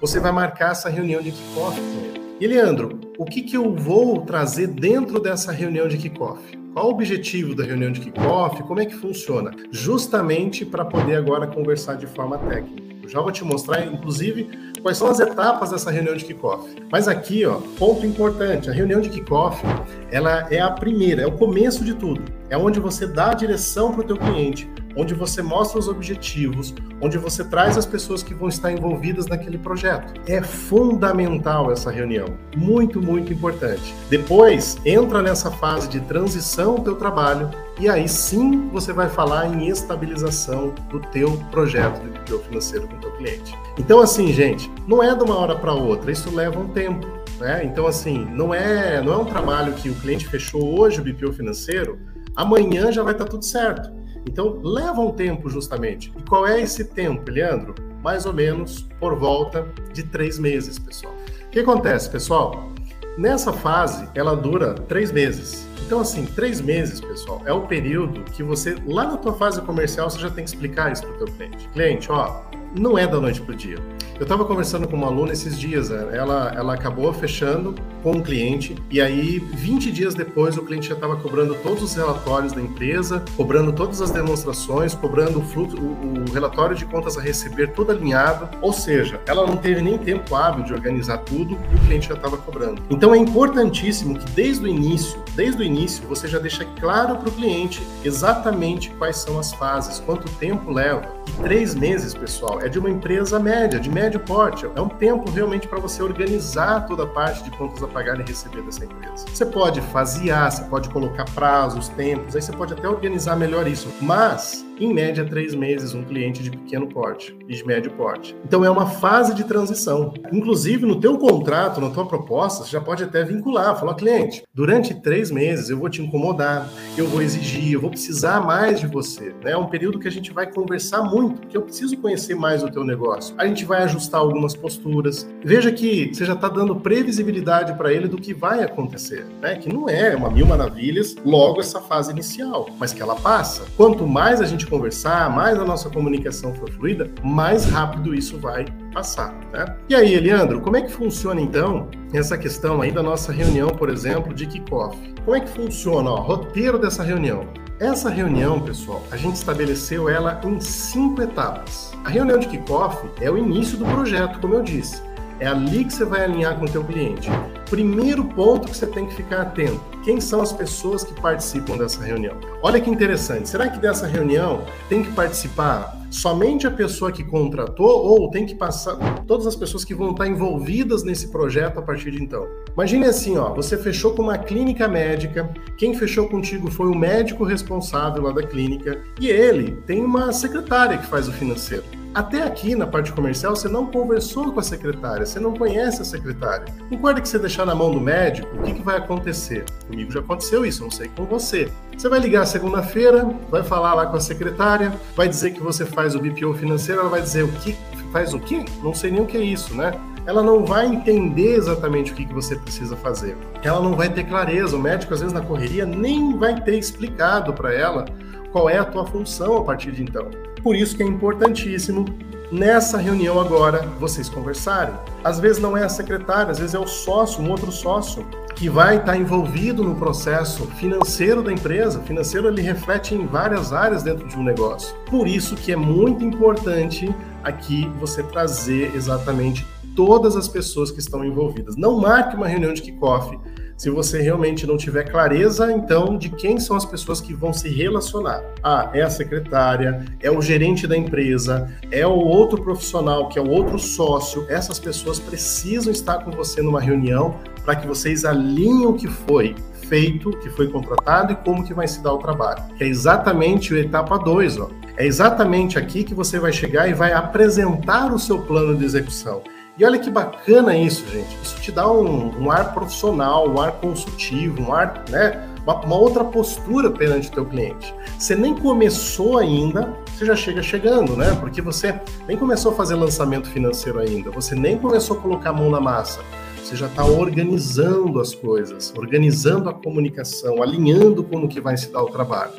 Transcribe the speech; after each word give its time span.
você 0.00 0.20
vai 0.20 0.32
marcar 0.32 0.72
essa 0.72 0.88
reunião 0.88 1.22
de 1.22 1.30
kickoff 1.30 1.80
com 1.80 2.04
ele. 2.04 2.20
E 2.38 2.46
Leandro, 2.46 3.00
o 3.18 3.24
que, 3.24 3.42
que 3.42 3.56
eu 3.56 3.74
vou 3.74 4.20
trazer 4.20 4.66
dentro 4.66 5.18
dessa 5.18 5.50
reunião 5.52 5.88
de 5.88 5.96
kickoff? 5.96 6.42
Qual 6.74 6.88
o 6.88 6.90
objetivo 6.90 7.54
da 7.54 7.64
reunião 7.64 7.90
de 7.90 8.00
kickoff? 8.00 8.62
Como 8.64 8.78
é 8.78 8.84
que 8.84 8.94
funciona? 8.94 9.52
Justamente 9.70 10.66
para 10.66 10.84
poder 10.84 11.16
agora 11.16 11.46
conversar 11.46 11.94
de 11.94 12.06
forma 12.06 12.36
técnica. 12.36 12.86
Eu 13.02 13.08
já 13.08 13.20
vou 13.20 13.32
te 13.32 13.42
mostrar, 13.42 13.86
inclusive, 13.86 14.50
quais 14.82 14.98
são 14.98 15.08
as 15.08 15.18
etapas 15.18 15.70
dessa 15.70 15.90
reunião 15.90 16.14
de 16.14 16.24
kickoff. 16.24 16.68
Mas 16.92 17.08
aqui, 17.08 17.46
ó, 17.46 17.60
ponto 17.78 18.04
importante: 18.04 18.68
a 18.68 18.72
reunião 18.72 19.00
de 19.00 19.08
kickoff, 19.08 19.64
ela 20.10 20.46
é 20.50 20.60
a 20.60 20.70
primeira, 20.70 21.22
é 21.22 21.26
o 21.26 21.32
começo 21.32 21.82
de 21.84 21.94
tudo. 21.94 22.20
É 22.50 22.58
onde 22.58 22.78
você 22.80 23.06
dá 23.06 23.30
a 23.30 23.34
direção 23.34 23.92
para 23.92 24.02
o 24.02 24.04
teu 24.04 24.16
cliente, 24.18 24.68
onde 24.96 25.14
você 25.14 25.42
mostra 25.42 25.78
os 25.78 25.88
objetivos, 25.88 26.74
onde 27.00 27.18
você 27.18 27.44
traz 27.44 27.76
as 27.76 27.84
pessoas 27.86 28.22
que 28.22 28.34
vão 28.34 28.48
estar 28.48 28.72
envolvidas 28.72 29.26
naquele 29.26 29.58
projeto. 29.58 30.14
É 30.26 30.42
fundamental 30.42 31.70
essa 31.70 31.90
reunião, 31.90 32.26
muito, 32.56 33.00
muito 33.00 33.32
importante. 33.32 33.94
Depois, 34.08 34.78
entra 34.84 35.22
nessa 35.22 35.50
fase 35.50 35.88
de 35.88 36.00
transição 36.00 36.76
do 36.76 36.82
teu 36.82 36.96
trabalho 36.96 37.50
e 37.78 37.88
aí 37.88 38.08
sim 38.08 38.68
você 38.72 38.92
vai 38.92 39.08
falar 39.08 39.46
em 39.46 39.68
estabilização 39.68 40.74
do 40.88 40.98
teu 41.00 41.36
projeto 41.50 42.00
de 42.00 42.18
teu 42.20 42.38
financeiro 42.40 42.88
com 42.88 42.96
o 42.96 43.00
teu 43.00 43.12
cliente. 43.12 43.54
Então 43.78 44.00
assim, 44.00 44.32
gente, 44.32 44.70
não 44.86 45.02
é 45.02 45.14
de 45.14 45.22
uma 45.22 45.36
hora 45.36 45.54
para 45.54 45.74
outra, 45.74 46.10
isso 46.10 46.34
leva 46.34 46.58
um 46.58 46.68
tempo. 46.68 47.06
Né? 47.38 47.64
Então, 47.64 47.86
assim, 47.86 48.24
não 48.32 48.54
é, 48.54 49.02
não 49.02 49.12
é 49.12 49.16
um 49.16 49.24
trabalho 49.24 49.74
que 49.74 49.90
o 49.90 49.94
cliente 49.94 50.26
fechou 50.26 50.78
hoje 50.78 51.00
o 51.00 51.04
BPO 51.04 51.32
financeiro, 51.32 51.98
amanhã 52.34 52.90
já 52.90 53.02
vai 53.02 53.12
estar 53.12 53.26
tudo 53.26 53.44
certo. 53.44 53.90
Então, 54.26 54.60
leva 54.62 55.00
um 55.00 55.12
tempo 55.12 55.48
justamente. 55.48 56.12
E 56.16 56.22
qual 56.22 56.46
é 56.46 56.60
esse 56.60 56.84
tempo, 56.84 57.30
Leandro? 57.30 57.74
Mais 58.02 58.26
ou 58.26 58.32
menos 58.32 58.86
por 59.00 59.16
volta 59.16 59.66
de 59.92 60.02
três 60.02 60.38
meses, 60.38 60.78
pessoal. 60.78 61.14
O 61.46 61.50
que 61.50 61.60
acontece, 61.60 62.10
pessoal? 62.10 62.70
Nessa 63.16 63.52
fase, 63.52 64.08
ela 64.14 64.36
dura 64.36 64.74
três 64.74 65.10
meses. 65.10 65.66
Então, 65.86 66.00
assim, 66.00 66.26
três 66.26 66.60
meses, 66.60 67.00
pessoal, 67.00 67.40
é 67.46 67.52
o 67.52 67.62
período 67.62 68.24
que 68.32 68.42
você, 68.42 68.76
lá 68.84 69.06
na 69.06 69.16
tua 69.16 69.32
fase 69.32 69.62
comercial, 69.62 70.10
você 70.10 70.18
já 70.18 70.28
tem 70.28 70.44
que 70.44 70.50
explicar 70.50 70.92
isso 70.92 71.02
para 71.02 71.12
o 71.12 71.18
teu 71.18 71.26
cliente. 71.28 71.68
Cliente, 71.68 72.10
ó, 72.10 72.42
não 72.78 72.98
é 72.98 73.06
da 73.06 73.20
noite 73.20 73.40
para 73.40 73.54
o 73.54 73.56
dia. 73.56 73.78
Eu 74.18 74.22
estava 74.22 74.44
conversando 74.46 74.88
com 74.88 74.96
uma 74.96 75.08
aluna 75.08 75.32
esses 75.32 75.58
dias, 75.58 75.90
né? 75.90 76.08
ela, 76.12 76.52
ela 76.56 76.74
acabou 76.74 77.12
fechando 77.12 77.74
com 78.02 78.12
um 78.12 78.22
cliente 78.22 78.74
e 78.90 78.98
aí 78.98 79.38
20 79.38 79.92
dias 79.92 80.14
depois 80.14 80.56
o 80.56 80.62
cliente 80.62 80.88
já 80.88 80.94
estava 80.94 81.16
cobrando 81.16 81.54
todos 81.56 81.82
os 81.82 81.94
relatórios 81.94 82.52
da 82.52 82.62
empresa, 82.62 83.22
cobrando 83.36 83.72
todas 83.72 84.00
as 84.00 84.10
demonstrações, 84.10 84.94
cobrando 84.94 85.40
o, 85.40 85.42
fluxo, 85.42 85.76
o, 85.76 86.24
o 86.30 86.32
relatório 86.32 86.74
de 86.74 86.86
contas 86.86 87.18
a 87.18 87.20
receber 87.20 87.72
tudo 87.72 87.92
alinhado, 87.92 88.48
ou 88.62 88.72
seja, 88.72 89.20
ela 89.26 89.46
não 89.46 89.56
teve 89.56 89.82
nem 89.82 89.98
tempo 89.98 90.34
hábil 90.34 90.64
de 90.64 90.72
organizar 90.72 91.18
tudo 91.18 91.58
e 91.70 91.76
o 91.76 91.78
cliente 91.80 92.08
já 92.08 92.14
estava 92.14 92.38
cobrando. 92.38 92.80
Então 92.88 93.14
é 93.14 93.18
importantíssimo 93.18 94.18
que 94.18 94.30
desde 94.30 94.64
o 94.64 94.68
início, 94.68 95.22
desde 95.36 95.62
o 95.62 95.64
início, 95.64 96.08
você 96.08 96.26
já 96.26 96.38
deixa 96.38 96.64
claro 96.80 97.16
para 97.16 97.28
o 97.28 97.32
cliente 97.32 97.86
exatamente 98.02 98.90
quais 98.94 99.18
são 99.18 99.38
as 99.38 99.52
fases, 99.52 100.00
quanto 100.00 100.28
tempo 100.36 100.72
leva. 100.72 101.14
E 101.28 101.32
três 101.42 101.74
meses, 101.74 102.14
pessoal, 102.14 102.60
é 102.62 102.68
de 102.68 102.78
uma 102.78 102.88
empresa 102.88 103.38
média, 103.38 103.78
de 103.78 103.90
médio 103.90 104.18
porte. 104.20 104.64
É 104.74 104.80
um 104.80 104.88
tempo 104.88 105.30
realmente 105.30 105.68
para 105.68 105.78
você 105.78 106.02
organizar 106.02 106.86
toda 106.86 107.02
a 107.02 107.06
parte 107.06 107.44
de 107.44 107.50
contas 107.50 107.82
a 107.82 107.86
pagar 107.86 108.18
e 108.18 108.22
receber 108.22 108.62
dessa 108.62 108.84
empresa. 108.84 109.26
Você 109.32 109.44
pode 109.44 109.80
fasear, 109.82 110.50
você 110.50 110.64
pode 110.64 110.88
colocar 110.88 111.26
prazos, 111.26 111.88
tempos, 111.90 112.34
aí 112.34 112.40
você 112.40 112.52
pode 112.52 112.72
até 112.72 112.88
organizar 112.88 113.36
melhor 113.36 113.68
isso. 113.68 113.92
Mas 114.00 114.64
em 114.78 114.92
média, 114.92 115.24
três 115.24 115.54
meses, 115.54 115.94
um 115.94 116.02
cliente 116.02 116.42
de 116.42 116.50
pequeno 116.50 116.86
porte 116.86 117.36
e 117.48 117.54
de 117.54 117.66
médio 117.66 117.90
porte. 117.92 118.36
Então 118.44 118.64
é 118.64 118.70
uma 118.70 118.86
fase 118.86 119.34
de 119.34 119.44
transição. 119.44 120.12
Inclusive, 120.32 120.86
no 120.86 121.00
teu 121.00 121.18
contrato, 121.18 121.80
na 121.80 121.90
tua 121.90 122.06
proposta, 122.06 122.64
você 122.64 122.70
já 122.70 122.80
pode 122.80 123.04
até 123.04 123.24
vincular, 123.24 123.78
falar, 123.78 123.94
cliente, 123.94 124.42
durante 124.54 124.94
três 124.94 125.30
meses 125.30 125.70
eu 125.70 125.78
vou 125.78 125.88
te 125.88 126.02
incomodar, 126.02 126.70
eu 126.96 127.06
vou 127.06 127.22
exigir, 127.22 127.72
eu 127.72 127.80
vou 127.80 127.90
precisar 127.90 128.40
mais 128.40 128.80
de 128.80 128.86
você. 128.86 129.34
Né? 129.42 129.52
É 129.52 129.56
um 129.56 129.66
período 129.66 129.98
que 129.98 130.08
a 130.08 130.12
gente 130.12 130.32
vai 130.32 130.50
conversar 130.50 131.02
muito, 131.02 131.40
porque 131.40 131.56
eu 131.56 131.62
preciso 131.62 131.96
conhecer 131.96 132.34
mais 132.34 132.62
o 132.62 132.70
teu 132.70 132.84
negócio. 132.84 133.34
A 133.38 133.46
gente 133.46 133.64
vai 133.64 133.82
ajustar 133.82 134.20
algumas 134.20 134.54
posturas. 134.54 135.28
Veja 135.42 135.72
que 135.72 136.12
você 136.12 136.24
já 136.24 136.34
está 136.34 136.48
dando 136.48 136.76
previsibilidade 136.76 137.74
para 137.74 137.92
ele 137.92 138.08
do 138.08 138.16
que 138.16 138.34
vai 138.34 138.62
acontecer, 138.62 139.24
né? 139.40 139.56
Que 139.56 139.72
não 139.72 139.88
é 139.88 140.14
uma 140.14 140.30
mil 140.30 140.46
maravilhas 140.46 141.14
logo 141.24 141.60
essa 141.60 141.80
fase 141.80 142.10
inicial, 142.10 142.68
mas 142.78 142.92
que 142.92 143.02
ela 143.02 143.14
passa. 143.16 143.64
Quanto 143.76 144.06
mais 144.06 144.40
a 144.40 144.44
gente 144.44 144.65
gente 144.66 144.70
conversar, 144.70 145.30
mais 145.30 145.58
a 145.58 145.64
nossa 145.64 145.88
comunicação 145.88 146.52
for 146.54 146.70
fluida, 146.70 147.08
mais 147.22 147.64
rápido 147.64 148.14
isso 148.14 148.38
vai 148.38 148.66
passar. 148.92 149.32
Né? 149.52 149.76
E 149.88 149.94
aí, 149.94 150.14
Eliandro, 150.14 150.60
como 150.60 150.76
é 150.76 150.82
que 150.82 150.90
funciona 150.90 151.40
então 151.40 151.88
essa 152.12 152.36
questão 152.36 152.82
aí 152.82 152.90
da 152.90 153.02
nossa 153.02 153.32
reunião, 153.32 153.68
por 153.70 153.88
exemplo, 153.88 154.34
de 154.34 154.46
kickoff? 154.46 154.96
Como 155.24 155.36
é 155.36 155.40
que 155.40 155.48
funciona 155.48 156.10
o 156.10 156.16
roteiro 156.16 156.78
dessa 156.78 157.02
reunião? 157.02 157.46
Essa 157.78 158.08
reunião, 158.08 158.60
pessoal, 158.60 159.04
a 159.10 159.16
gente 159.16 159.36
estabeleceu 159.36 160.08
ela 160.08 160.40
em 160.44 160.58
cinco 160.60 161.22
etapas. 161.22 161.92
A 162.04 162.08
reunião 162.08 162.38
de 162.38 162.48
kickoff 162.48 163.06
é 163.20 163.30
o 163.30 163.36
início 163.36 163.76
do 163.76 163.84
projeto, 163.84 164.40
como 164.40 164.54
eu 164.54 164.62
disse. 164.62 165.02
É 165.38 165.46
ali 165.46 165.84
que 165.84 165.92
você 165.92 166.04
vai 166.04 166.24
alinhar 166.24 166.58
com 166.58 166.64
o 166.64 166.68
teu 166.68 166.82
cliente. 166.82 167.28
Primeiro 167.68 168.24
ponto 168.24 168.68
que 168.68 168.76
você 168.76 168.86
tem 168.86 169.06
que 169.06 169.14
ficar 169.14 169.42
atento: 169.42 169.80
quem 170.04 170.20
são 170.20 170.40
as 170.40 170.52
pessoas 170.52 171.04
que 171.04 171.12
participam 171.20 171.76
dessa 171.76 172.02
reunião? 172.02 172.36
Olha 172.62 172.80
que 172.80 172.88
interessante. 172.88 173.48
Será 173.48 173.68
que 173.68 173.78
dessa 173.78 174.06
reunião 174.06 174.64
tem 174.88 175.02
que 175.02 175.12
participar 175.12 175.96
somente 176.10 176.66
a 176.66 176.70
pessoa 176.70 177.12
que 177.12 177.24
contratou 177.24 177.86
ou 177.86 178.30
tem 178.30 178.46
que 178.46 178.54
passar 178.54 178.96
todas 179.26 179.46
as 179.46 179.56
pessoas 179.56 179.84
que 179.84 179.94
vão 179.94 180.12
estar 180.12 180.26
envolvidas 180.26 181.02
nesse 181.02 181.28
projeto 181.28 181.78
a 181.78 181.82
partir 181.82 182.12
de 182.12 182.22
então? 182.22 182.46
Imagine 182.72 183.06
assim, 183.06 183.36
ó, 183.36 183.52
você 183.52 183.76
fechou 183.76 184.14
com 184.14 184.22
uma 184.22 184.38
clínica 184.38 184.88
médica, 184.88 185.50
quem 185.76 185.94
fechou 185.94 186.28
contigo 186.28 186.70
foi 186.70 186.86
o 186.86 186.94
médico 186.94 187.44
responsável 187.44 188.22
lá 188.22 188.32
da 188.32 188.42
clínica 188.42 189.02
e 189.20 189.28
ele 189.28 189.72
tem 189.86 190.02
uma 190.02 190.32
secretária 190.32 190.96
que 190.96 191.06
faz 191.06 191.28
o 191.28 191.32
financeiro. 191.32 191.84
Até 192.16 192.44
aqui 192.44 192.74
na 192.74 192.86
parte 192.86 193.12
comercial 193.12 193.54
você 193.54 193.68
não 193.68 193.84
conversou 193.88 194.50
com 194.50 194.58
a 194.58 194.62
secretária, 194.62 195.26
você 195.26 195.38
não 195.38 195.52
conhece 195.52 196.00
a 196.00 196.04
secretária. 196.06 196.64
Concorda 196.88 197.20
que 197.20 197.28
você 197.28 197.38
deixar 197.38 197.66
na 197.66 197.74
mão 197.74 197.90
do 197.90 198.00
médico, 198.00 198.48
o 198.56 198.62
que, 198.62 198.72
que 198.72 198.80
vai 198.80 198.96
acontecer? 198.96 199.66
Comigo 199.86 200.10
já 200.10 200.20
aconteceu 200.20 200.64
isso, 200.64 200.82
não 200.82 200.90
sei 200.90 201.08
com 201.08 201.26
você. 201.26 201.70
Você 201.94 202.08
vai 202.08 202.18
ligar 202.18 202.46
segunda-feira, 202.46 203.22
vai 203.50 203.62
falar 203.62 203.92
lá 203.92 204.06
com 204.06 204.16
a 204.16 204.20
secretária, 204.20 204.94
vai 205.14 205.28
dizer 205.28 205.50
que 205.50 205.60
você 205.60 205.84
faz 205.84 206.14
o 206.14 206.18
BPO 206.18 206.54
financeiro, 206.54 207.02
ela 207.02 207.10
vai 207.10 207.20
dizer 207.20 207.42
o 207.42 207.52
que 207.52 207.76
faz 208.10 208.32
o 208.32 208.40
quê? 208.40 208.64
Não 208.82 208.94
sei 208.94 209.10
nem 209.10 209.20
o 209.20 209.26
que 209.26 209.36
é 209.36 209.42
isso, 209.42 209.74
né? 209.76 209.92
Ela 210.24 210.42
não 210.42 210.64
vai 210.64 210.86
entender 210.86 211.54
exatamente 211.54 212.12
o 212.12 212.14
que, 212.14 212.24
que 212.24 212.32
você 212.32 212.56
precisa 212.56 212.96
fazer. 212.96 213.36
Ela 213.62 213.82
não 213.82 213.94
vai 213.94 214.08
ter 214.08 214.24
clareza. 214.24 214.74
O 214.74 214.80
médico, 214.80 215.12
às 215.12 215.20
vezes, 215.20 215.34
na 215.34 215.42
correria, 215.42 215.84
nem 215.84 216.36
vai 216.38 216.58
ter 216.62 216.78
explicado 216.78 217.52
para 217.52 217.74
ela 217.74 218.06
qual 218.52 218.70
é 218.70 218.78
a 218.78 218.84
tua 218.86 219.06
função 219.06 219.58
a 219.58 219.62
partir 219.62 219.92
de 219.92 220.02
então. 220.02 220.30
Por 220.66 220.74
isso 220.74 220.96
que 220.96 221.02
é 221.04 221.06
importantíssimo 221.06 222.04
nessa 222.50 222.98
reunião 222.98 223.40
agora 223.40 223.86
vocês 224.00 224.28
conversarem. 224.28 224.96
Às 225.22 225.38
vezes 225.38 225.62
não 225.62 225.76
é 225.76 225.84
a 225.84 225.88
secretária, 225.88 226.50
às 226.50 226.58
vezes 226.58 226.74
é 226.74 226.78
o 226.80 226.88
sócio, 226.88 227.40
um 227.40 227.48
outro 227.52 227.70
sócio 227.70 228.26
que 228.56 228.68
vai 228.68 228.96
estar 228.96 229.16
envolvido 229.16 229.84
no 229.84 229.94
processo 229.94 230.66
financeiro 230.72 231.40
da 231.40 231.52
empresa. 231.52 232.00
Financeiro 232.00 232.48
ele 232.48 232.62
reflete 232.62 233.14
em 233.14 233.28
várias 233.28 233.72
áreas 233.72 234.02
dentro 234.02 234.26
de 234.26 234.36
um 234.36 234.42
negócio. 234.42 234.92
Por 235.08 235.28
isso 235.28 235.54
que 235.54 235.70
é 235.70 235.76
muito 235.76 236.24
importante 236.24 237.14
aqui 237.44 237.88
você 238.00 238.24
trazer 238.24 238.92
exatamente 238.92 239.64
todas 239.94 240.34
as 240.34 240.48
pessoas 240.48 240.90
que 240.90 240.98
estão 240.98 241.24
envolvidas. 241.24 241.76
Não 241.76 242.00
marque 242.00 242.34
uma 242.34 242.48
reunião 242.48 242.74
de 242.74 242.82
kickoff 242.82 243.38
se 243.76 243.90
você 243.90 244.22
realmente 244.22 244.66
não 244.66 244.76
tiver 244.76 245.04
clareza, 245.04 245.70
então, 245.70 246.16
de 246.16 246.30
quem 246.30 246.58
são 246.58 246.76
as 246.76 246.84
pessoas 246.84 247.20
que 247.20 247.34
vão 247.34 247.52
se 247.52 247.68
relacionar. 247.68 248.42
Ah, 248.62 248.90
é 248.94 249.02
a 249.02 249.10
secretária, 249.10 250.04
é 250.20 250.30
o 250.30 250.40
gerente 250.40 250.86
da 250.86 250.96
empresa, 250.96 251.70
é 251.90 252.06
o 252.06 252.16
outro 252.16 252.62
profissional, 252.62 253.28
que 253.28 253.38
é 253.38 253.42
o 253.42 253.50
outro 253.50 253.78
sócio. 253.78 254.46
Essas 254.48 254.78
pessoas 254.78 255.18
precisam 255.18 255.92
estar 255.92 256.24
com 256.24 256.30
você 256.30 256.62
numa 256.62 256.80
reunião 256.80 257.38
para 257.64 257.76
que 257.76 257.86
vocês 257.86 258.24
alinhem 258.24 258.86
o 258.86 258.94
que 258.94 259.08
foi 259.08 259.54
feito, 259.88 260.30
que 260.38 260.48
foi 260.50 260.68
contratado 260.68 261.32
e 261.32 261.36
como 261.36 261.64
que 261.64 261.74
vai 261.74 261.86
se 261.86 262.02
dar 262.02 262.14
o 262.14 262.18
trabalho. 262.18 262.62
Que 262.76 262.84
é 262.84 262.88
exatamente 262.88 263.74
a 263.74 263.78
etapa 263.78 264.18
2, 264.18 264.58
ó. 264.58 264.70
É 264.96 265.06
exatamente 265.06 265.78
aqui 265.78 266.02
que 266.02 266.14
você 266.14 266.38
vai 266.38 266.52
chegar 266.52 266.88
e 266.88 266.94
vai 266.94 267.12
apresentar 267.12 268.12
o 268.12 268.18
seu 268.18 268.38
plano 268.38 268.76
de 268.76 268.84
execução. 268.84 269.42
E 269.78 269.84
olha 269.84 269.98
que 269.98 270.10
bacana 270.10 270.74
isso, 270.74 271.04
gente. 271.10 271.36
Isso 271.42 271.60
te 271.60 271.70
dá 271.70 271.90
um, 271.90 272.44
um 272.44 272.50
ar 272.50 272.72
profissional, 272.72 273.46
um 273.46 273.60
ar 273.60 273.72
consultivo, 273.72 274.62
um 274.62 274.72
ar, 274.72 275.04
né? 275.10 275.50
Uma, 275.62 275.80
uma, 275.80 275.96
outra 275.96 276.24
postura 276.24 276.90
perante 276.90 277.28
o 277.28 277.32
teu 277.32 277.44
cliente. 277.44 277.94
Você 278.18 278.34
nem 278.34 278.54
começou 278.54 279.36
ainda, 279.36 279.94
você 280.06 280.24
já 280.24 280.34
chega 280.34 280.62
chegando, 280.62 281.14
né? 281.14 281.36
Porque 281.40 281.60
você 281.60 282.00
nem 282.26 282.38
começou 282.38 282.72
a 282.72 282.74
fazer 282.74 282.94
lançamento 282.94 283.50
financeiro 283.50 283.98
ainda, 283.98 284.30
você 284.30 284.54
nem 284.54 284.78
começou 284.78 285.18
a 285.18 285.20
colocar 285.20 285.50
a 285.50 285.52
mão 285.52 285.70
na 285.70 285.80
massa. 285.80 286.20
Você 286.62 286.74
já 286.74 286.86
está 286.86 287.04
organizando 287.04 288.18
as 288.18 288.34
coisas, 288.34 288.92
organizando 288.96 289.68
a 289.68 289.74
comunicação, 289.74 290.62
alinhando 290.62 291.22
como 291.22 291.48
que 291.48 291.60
vai 291.60 291.76
se 291.76 291.92
dar 291.92 292.02
o 292.02 292.06
trabalho. 292.06 292.54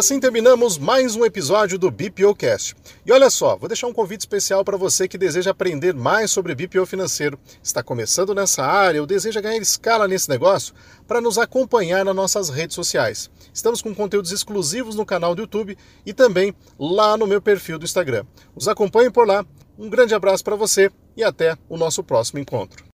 Assim 0.00 0.18
terminamos 0.18 0.78
mais 0.78 1.14
um 1.14 1.26
episódio 1.26 1.78
do 1.78 1.90
BPOcast. 1.90 2.74
E 3.04 3.12
olha 3.12 3.28
só, 3.28 3.54
vou 3.54 3.68
deixar 3.68 3.86
um 3.86 3.92
convite 3.92 4.20
especial 4.20 4.64
para 4.64 4.78
você 4.78 5.06
que 5.06 5.18
deseja 5.18 5.50
aprender 5.50 5.92
mais 5.92 6.30
sobre 6.30 6.54
BPO 6.54 6.86
financeiro, 6.86 7.38
está 7.62 7.82
começando 7.82 8.34
nessa 8.34 8.64
área 8.64 9.02
ou 9.02 9.06
deseja 9.06 9.42
ganhar 9.42 9.58
escala 9.58 10.08
nesse 10.08 10.30
negócio, 10.30 10.72
para 11.06 11.20
nos 11.20 11.36
acompanhar 11.36 12.02
nas 12.02 12.16
nossas 12.16 12.48
redes 12.48 12.74
sociais. 12.74 13.30
Estamos 13.52 13.82
com 13.82 13.94
conteúdos 13.94 14.32
exclusivos 14.32 14.96
no 14.96 15.04
canal 15.04 15.34
do 15.34 15.42
YouTube 15.42 15.76
e 16.06 16.14
também 16.14 16.54
lá 16.78 17.18
no 17.18 17.26
meu 17.26 17.42
perfil 17.42 17.78
do 17.78 17.84
Instagram. 17.84 18.24
Os 18.56 18.68
acompanhe 18.68 19.10
por 19.10 19.28
lá. 19.28 19.44
Um 19.78 19.90
grande 19.90 20.14
abraço 20.14 20.42
para 20.42 20.56
você 20.56 20.90
e 21.14 21.22
até 21.22 21.58
o 21.68 21.76
nosso 21.76 22.02
próximo 22.02 22.40
encontro. 22.40 22.89